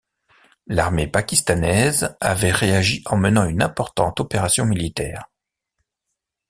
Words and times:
L'armée 0.65 1.05
pakistanaise 1.05 2.17
avait 2.21 2.51
réagi 2.51 3.03
en 3.05 3.17
menant 3.17 3.45
une 3.45 3.61
importante 3.61 4.19
opération 4.19 4.65
militaire. 4.65 5.29